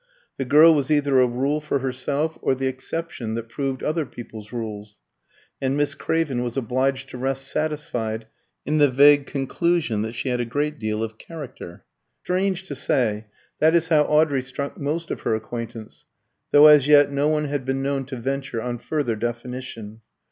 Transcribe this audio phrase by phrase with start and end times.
[0.37, 4.51] The girl was either a rule for herself, or the exception that proved other people's
[4.51, 4.97] rules;
[5.61, 8.25] and Miss Craven was obliged to rest satisfied
[8.65, 11.83] in the vague conclusion that she had a great deal of "character."
[12.23, 13.27] Strange to say,
[13.59, 16.05] that is how Audrey struck most of her acquaintance,
[16.49, 20.01] though as yet no one had been known to venture on further definition.